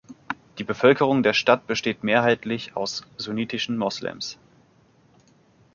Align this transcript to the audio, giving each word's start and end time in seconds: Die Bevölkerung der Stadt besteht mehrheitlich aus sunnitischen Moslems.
Die 0.57 0.63
Bevölkerung 0.63 1.21
der 1.21 1.33
Stadt 1.33 1.67
besteht 1.67 2.03
mehrheitlich 2.03 2.75
aus 2.75 3.03
sunnitischen 3.17 3.77
Moslems. 3.77 4.39